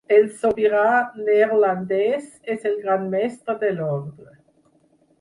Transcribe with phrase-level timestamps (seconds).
[0.13, 0.85] El Sobirà
[1.27, 4.39] Neerlandès és el Gran Mestre de l'Orde.